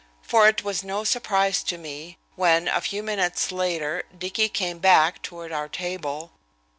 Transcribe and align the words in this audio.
For 0.23 0.47
it 0.47 0.63
was 0.63 0.83
no 0.83 1.03
surprise 1.03 1.61
to 1.61 1.77
me 1.77 2.17
when, 2.35 2.67
a 2.67 2.81
few 2.81 3.03
minutes 3.03 3.51
later, 3.51 4.01
Dicky 4.17 4.49
came 4.49 4.79
back 4.79 5.21
toward 5.21 5.51
our 5.51 5.69
table. 5.69 6.31